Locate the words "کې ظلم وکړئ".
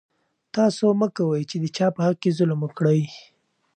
2.21-3.01